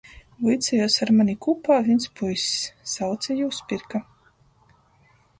[0.45, 2.47] Vuicejuos ar mani kūpā vīns puiss,
[2.93, 4.01] sauce jū Spirka.